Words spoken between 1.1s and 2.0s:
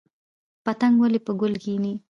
په ګل کیني؟